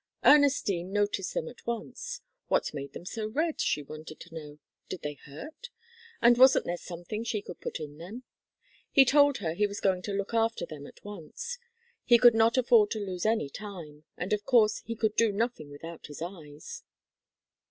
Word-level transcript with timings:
Ernestine 0.25 0.91
noticed 0.91 1.35
them 1.35 1.47
at 1.47 1.67
once. 1.67 2.21
What 2.47 2.73
made 2.73 2.93
them 2.93 3.05
so 3.05 3.27
red? 3.27 3.61
she 3.61 3.83
wanted 3.83 4.19
to 4.21 4.33
know. 4.33 4.57
Did 4.89 5.03
they 5.03 5.13
hurt? 5.13 5.69
And 6.23 6.39
wasn't 6.39 6.65
there 6.65 6.75
something 6.77 7.23
he 7.23 7.43
could 7.43 7.61
put 7.61 7.79
in 7.79 7.99
them? 7.99 8.23
He 8.89 9.05
told 9.05 9.37
her 9.37 9.53
he 9.53 9.67
was 9.67 9.79
going 9.79 10.01
to 10.01 10.13
look 10.13 10.33
after 10.33 10.65
them 10.65 10.87
at 10.87 11.05
once. 11.05 11.59
He 12.03 12.17
could 12.17 12.33
not 12.33 12.57
afford 12.57 12.89
to 12.89 12.99
lose 12.99 13.27
any 13.27 13.47
time, 13.51 14.05
and 14.17 14.33
of 14.33 14.43
course 14.43 14.79
he 14.79 14.95
could 14.95 15.15
do 15.15 15.31
nothing 15.31 15.69
without 15.69 16.07
his 16.07 16.19
eyes. 16.23 16.81